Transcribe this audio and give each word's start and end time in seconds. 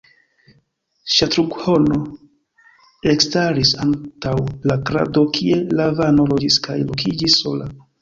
Ŝatrughno 1.15 1.99
ekstaris 3.13 3.75
antaŭ 3.85 4.35
la 4.73 4.81
krado 4.91 5.27
kie 5.39 5.63
Lavano 5.81 6.31
loĝis 6.35 6.63
kaj 6.69 6.83
lokiĝis 6.91 7.43
sola. 7.47 7.75